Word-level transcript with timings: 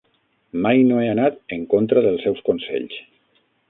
Mai 0.63 0.81
no 0.87 0.97
he 1.03 1.05
anat 1.11 1.39
en 1.59 1.69
contra 1.77 2.07
del 2.09 2.21
seus 2.27 2.45
consells. 2.51 3.03